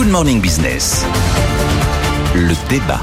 [0.00, 1.04] Good Morning Business.
[2.34, 3.02] Le débat.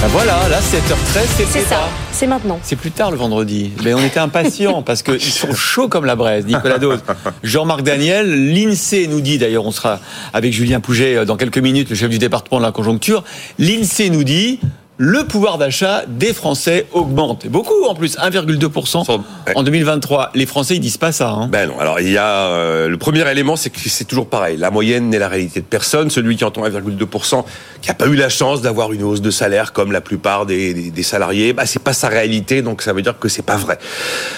[0.00, 2.60] Ben voilà, là 7h13, c'est C'est ça, c'est maintenant.
[2.62, 3.72] C'est plus tard le vendredi.
[3.82, 6.46] Mais on était impatients parce qu'ils sont chauds comme la braise.
[6.46, 7.02] Nicolas Dose,
[7.42, 9.98] Jean-Marc Daniel, l'INSEE nous dit, d'ailleurs on sera
[10.32, 13.24] avec Julien Pouget euh, dans quelques minutes, le chef du département de la conjoncture,
[13.58, 14.60] l'INSEE nous dit
[14.98, 17.46] le pouvoir d'achat des Français augmente.
[17.46, 19.20] Beaucoup en plus, 1,2%
[19.54, 20.32] en 2023.
[20.34, 21.30] Les Français, ils disent pas ça.
[21.30, 21.48] Hein.
[21.48, 21.78] Ben non.
[21.78, 24.56] Alors il y a euh, le premier élément, c'est que c'est toujours pareil.
[24.56, 26.10] La moyenne n'est la réalité de personne.
[26.10, 27.44] Celui qui entend 1,2%,
[27.80, 30.74] qui n'a pas eu la chance d'avoir une hausse de salaire comme la plupart des,
[30.74, 32.60] des, des salariés, bah c'est pas sa réalité.
[32.62, 33.78] Donc ça veut dire que c'est pas vrai.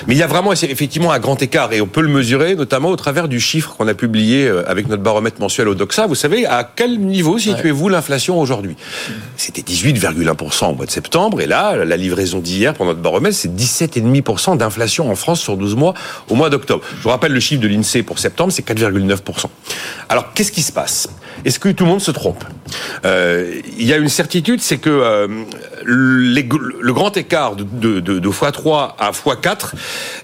[0.06, 2.90] Mais il y a vraiment effectivement un grand écart et on peut le mesurer notamment
[2.90, 6.06] au travers du chiffre qu'on a publié euh, avec notre baromètre mensuel au Doxa.
[6.06, 8.76] Vous savez à quel niveau situez-vous l'inflation aujourd'hui?
[9.38, 13.54] C'était 18,1% au mois de septembre et là la livraison d'hier pour notre baromètre c'est
[13.54, 15.94] 17,5% d'inflation en France sur 12 mois
[16.28, 16.84] au mois d'octobre.
[16.96, 19.46] Je vous rappelle le chiffre de l'INSEE pour septembre c'est 4,9%.
[20.08, 21.08] Alors qu'est-ce qui se passe?
[21.44, 22.44] Est-ce que tout le monde se trompe
[23.04, 25.26] Euh, Il y a une certitude c'est que euh,
[25.86, 26.48] les-
[26.80, 29.72] le grand écart de, de, de, de x3 à x4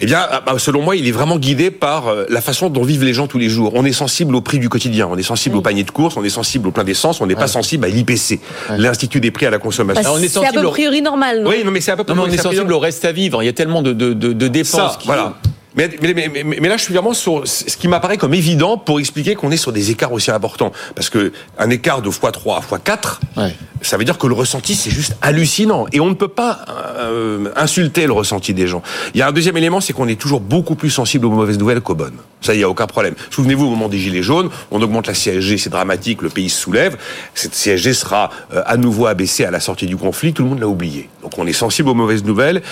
[0.00, 2.83] eh bien ah, bah, selon moi il est vraiment guidé par euh, la façon dont
[2.83, 3.72] vivent les gens tous les jours.
[3.75, 6.25] On est sensible au prix du quotidien, on est sensible au panier de courses, on
[6.25, 8.41] est sensible au plein d'essence, on n'est pas sensible à l'IPC,
[8.77, 10.03] l'Institut des prix à la consommation.
[10.28, 11.50] C'est à peu au- priori normal, non?
[11.50, 12.14] Oui, non, mais c'est à peu près.
[12.14, 13.42] Non, mais on est sensible au reste à vivre.
[13.42, 14.70] Il y a tellement de, de, de, de dépenses.
[14.92, 15.34] ça, qui- voilà.
[15.77, 18.78] Mais, mais, mais, mais- mais là, je suis vraiment sur ce qui m'apparaît comme évident
[18.78, 20.72] pour expliquer qu'on est sur des écarts aussi importants.
[20.94, 23.55] Parce que un écart de x3 à x4, Ouais.
[23.82, 25.86] ça veut dire que le ressenti, c'est juste hallucinant.
[25.92, 26.65] Et on ne peut pas
[26.98, 28.82] euh, insulter le ressenti des gens.
[29.15, 31.59] Il y a un deuxième élément, c'est qu'on est toujours beaucoup plus sensible aux mauvaises
[31.59, 32.16] nouvelles qu'aux bonnes.
[32.41, 33.15] Ça, il n'y a aucun problème.
[33.31, 36.60] Souvenez-vous, au moment des Gilets jaunes, on augmente la CSG, c'est dramatique, le pays se
[36.60, 36.97] soulève.
[37.34, 40.60] Cette CSG sera euh, à nouveau abaissée à la sortie du conflit, tout le monde
[40.60, 41.09] l'a oublié.
[41.22, 42.62] Donc on est sensible aux mauvaises nouvelles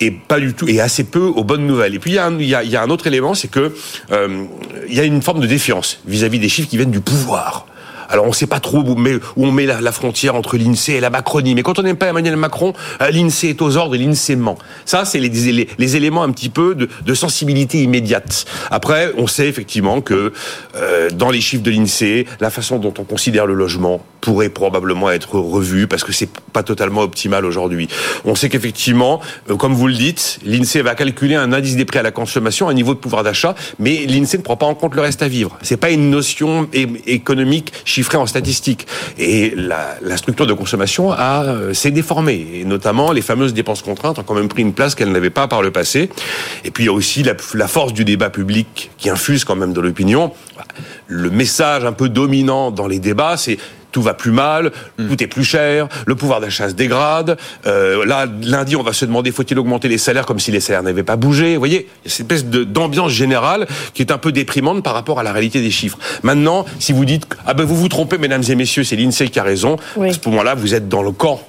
[0.00, 1.94] et pas du tout et assez peu aux bonnes nouvelles.
[1.94, 3.34] Et puis il y a un, il y a, il y a un autre élément,
[3.34, 3.74] c'est que
[4.10, 4.44] euh,
[4.88, 7.66] il y a une forme de défiance vis-à-vis des chiffres qui viennent du pouvoir.
[8.10, 8.96] Alors on ne sait pas trop où,
[9.36, 11.54] on met la, frontière entre l'INSEE et la Macronie.
[11.54, 14.58] Mais quand on n'aime pas Emmanuel Macron, euh, l'INSEE est aux ordres et l'INSEE ment.
[14.84, 18.46] Ça, c'est les, les, les éléments un petit peu de, de sensibilité immédiate.
[18.70, 20.32] Après, on sait effectivement que
[20.74, 25.10] euh, dans les chiffres de l'INSEE, la façon dont on considère le logement pourrait probablement
[25.10, 27.88] être revue parce que c'est pas totalement optimal aujourd'hui.
[28.24, 29.20] On sait qu'effectivement,
[29.50, 32.68] euh, comme vous le dites, l'INSEE va calculer un indice des prix à la consommation,
[32.68, 35.28] un niveau de pouvoir d'achat, mais l'INSEE ne prend pas en compte le reste à
[35.28, 35.58] vivre.
[35.62, 36.68] C'est pas une notion
[37.06, 38.86] économique chiffrée en statistiques.
[39.18, 44.18] Et la, structure de consommation a euh, s'est déformée, et notamment les fameuses dépenses contraintes
[44.18, 46.10] ont quand même pris une place qu'elles n'avaient pas par le passé.
[46.64, 49.56] Et puis il y a aussi la, la force du débat public qui infuse quand
[49.56, 50.32] même dans l'opinion.
[51.06, 53.58] Le message un peu dominant dans les débats, c'est
[53.92, 57.36] tout va plus mal, tout est plus cher, le pouvoir d'achat se dégrade.
[57.66, 60.82] Euh, là, lundi, on va se demander faut-il augmenter les salaires comme si les salaires
[60.82, 61.54] n'avaient pas bougé.
[61.54, 64.94] Vous voyez, il y a cette espèce d'ambiance générale qui est un peu déprimante par
[64.94, 65.98] rapport à la réalité des chiffres.
[66.22, 69.38] Maintenant, si vous dites ah ben vous vous trompez, mesdames et messieurs, c'est l'Insee qui
[69.38, 70.10] a raison, Oui.
[70.10, 71.40] à ce moment-là, vous êtes dans le camp.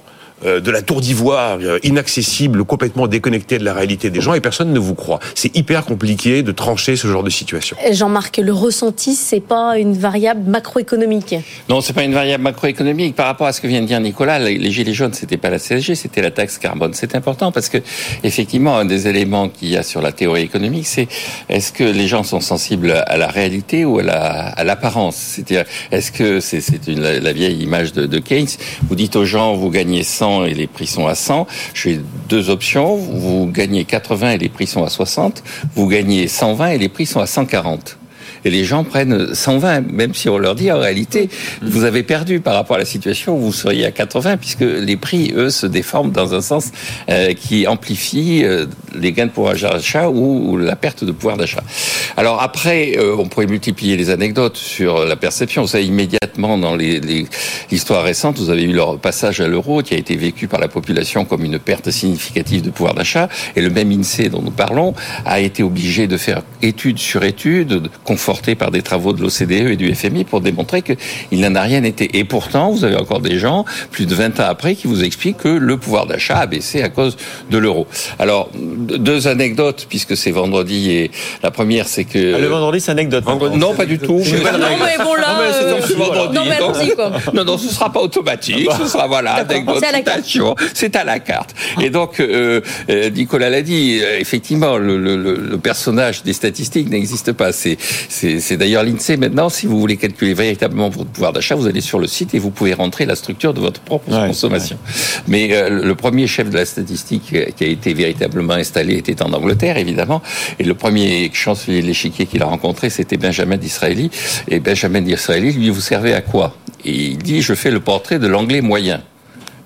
[0.46, 4.42] Euh, de la tour d'ivoire euh, inaccessible, complètement déconnecté de la réalité des gens et
[4.42, 5.20] personne ne vous croit.
[5.36, 7.78] C'est hyper compliqué de trancher ce genre de situation.
[7.92, 11.36] Jean-Marc, le ressenti, c'est pas une variable macroéconomique?
[11.70, 13.16] Non, c'est pas une variable macroéconomique.
[13.16, 15.50] Par rapport à ce que vient de dire Nicolas, les, les gilets jaunes, c'était pas
[15.50, 16.94] la CSG, c'était la taxe carbone.
[16.94, 17.78] C'est important parce que,
[18.24, 21.08] effectivement, un des éléments qu'il y a sur la théorie économique, c'est
[21.50, 25.16] est-ce que les gens sont sensibles à la réalité ou à la à l'apparence?
[25.16, 28.48] C'est-à-dire, est-ce que c'est c'est une la, la vieille image de, de Keynes?
[28.88, 31.48] Vous dites aux gens, vous gagnez 100 et les prix sont à 100.
[31.74, 32.00] Je fais
[32.30, 32.96] deux options.
[32.96, 35.44] Vous gagnez 80 et les prix sont à 60.
[35.76, 37.98] Vous gagnez 120 et les prix sont à 140.
[38.46, 41.30] Et les gens prennent 120, même si on leur dit en réalité,
[41.62, 44.98] vous avez perdu par rapport à la situation où vous seriez à 80, puisque les
[44.98, 46.72] prix, eux, se déforment dans un sens
[47.10, 48.66] euh, qui amplifie euh,
[48.98, 51.64] les gains de pouvoir d'achat ou, la perte de pouvoir d'achat.
[52.18, 55.62] Alors après, euh, on pourrait multiplier les anecdotes sur la perception.
[55.62, 57.26] Vous savez, immédiatement dans les- les-
[57.72, 60.68] l'histoire récente, vous avez eu leur passage à l'euro qui a été vécu par la
[60.68, 63.30] population comme une perte significative de pouvoir d'achat.
[63.56, 64.94] Et le même INSEE dont nous parlons
[65.26, 69.22] a été obligé de faire étude sur étude, de- conformément conforté par des travaux de
[69.22, 72.18] l'OCDE et du FMI pour démontrer qu'il n'en a rien été.
[72.18, 75.40] Et pourtant, vous avez encore des gens, plus de 20 ans après, qui vous expliquent
[75.40, 77.18] que le pouvoir d'achat a baissé à cause
[77.50, 77.88] de l'euro.
[78.20, 81.12] Alors, deux anecdotes, puisque c'est vendredi, et
[81.44, 82.36] la première, c'est que...
[82.36, 83.26] Ah, le vendredi, c'est anecdote.
[83.58, 84.22] Non, pas du tout.
[84.24, 85.34] C'est une Non, mais bon, là.
[85.34, 87.12] Non, mais c'est euh, un peu vendredi, Non, mais donc- quoi.
[87.34, 90.18] non, non, ce sera pas automatique, ce sera voilà, anecdote, C'est à la carte.
[90.24, 91.54] citation, c'est à la carte.
[91.82, 97.34] Et donc, euh, euh, Nicolas l'a dit, euh, effectivement, le- le personnage des statistiques n'existe
[97.34, 97.52] pas.
[97.52, 97.78] C'est,
[98.40, 99.50] c'est, d'ailleurs l'INSEE maintenant.
[99.50, 102.52] Si vous voulez calculer véritablement votre pouvoir d'achat, vous allez sur le site et vous
[102.52, 104.78] pouvez rentrer la structure de votre propre Ouais, consommation.
[105.28, 109.22] Mais euh, le premier chef de la statistique euh, qui a été véritablement installé était
[109.22, 110.22] en Angleterre, évidemment.
[110.60, 114.12] Et le premier chancelier de l'échiquier qu'il a rencontré, c'était Benjamin Disraeli.
[114.48, 116.56] Et Benjamin Disraeli, lui, vous servez à quoi?
[116.86, 119.02] Et il dit, je fais le portrait de l'anglais moyen.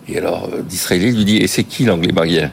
[0.08, 2.52] Et alors, euh, Disraeli lui dit, et c'est qui l'anglais moyen?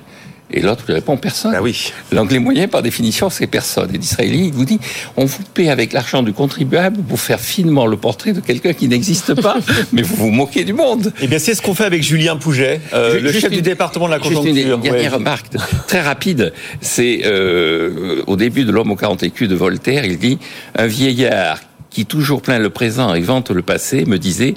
[0.53, 1.55] Et l'autre lui répond, personne.
[1.57, 1.93] Ah oui.
[2.13, 3.89] L'anglais moyen, par définition, c'est personne.
[3.95, 4.79] Et d'Israéli, il vous dit,
[5.17, 8.89] on vous paie avec l'argent du contribuable pour faire finement le portrait de quelqu'un qui
[8.89, 9.57] n'existe pas,
[9.93, 11.13] mais vous vous moquez du monde.
[11.21, 14.07] Eh bien, c'est ce qu'on fait avec Julien Pouget, euh, le juste chef du département
[14.07, 14.51] de la Juste conjoncture.
[14.57, 15.09] une dernière Ouais.
[15.09, 15.47] remarque
[15.89, 16.53] très rapide.
[16.81, 20.39] C'est euh, au début de l'homme aux 40 écus de Voltaire, il dit
[20.77, 21.61] un vieillard
[21.91, 24.55] qui toujours plaint le présent et vante le passé me disait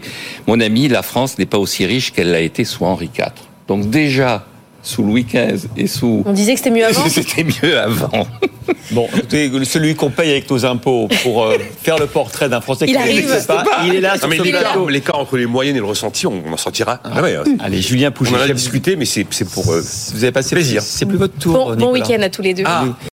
[0.47, 3.25] mon ami la France n'est pas aussi riche qu'elle l'a été sous Henri IV.
[3.68, 4.45] Donc déjà
[4.85, 7.03] sous Louis XV et sous On disait que c'était mieux avant.
[7.09, 8.27] c'était mieux avant.
[8.91, 12.85] Bon, écoutez, celui qu'on paye avec nos impôts pour euh, faire le portrait d'un Français
[12.87, 13.15] Il qui arrive.
[13.27, 15.85] n'existe pas, il est là sur Non, mais ce l'écart, entre les moyennes et le
[15.85, 17.35] ressenti, on n'en sortira jamais.
[17.35, 17.43] hein.
[17.59, 18.31] Allez, Julien Pouget.
[18.33, 19.71] On en a discuté, mais c'est pour.
[19.71, 19.81] euh,
[20.13, 20.81] Vous avez passé Plaisir.
[20.83, 21.75] C'est plus votre tour.
[21.75, 22.63] Bon, week-end à tous les deux.
[22.65, 22.85] Ah.